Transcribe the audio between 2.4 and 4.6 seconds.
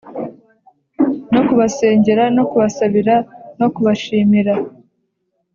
kubasabira no kubashimira,